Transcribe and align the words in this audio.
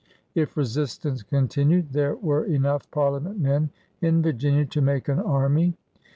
If 0.33 0.57
resistance 0.57 1.21
continued, 1.21 1.93
there 1.93 2.15
were 2.15 2.43
enough 2.45 2.89
Parliament 2.89 3.39
men 3.39 3.69
in 4.01 4.23
Virginia 4.23 4.65
to 4.65 4.81
make 4.81 5.07
an 5.07 5.19
army. 5.19 5.77